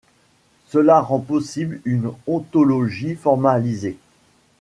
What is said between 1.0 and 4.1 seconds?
possible une ontologie formalisée.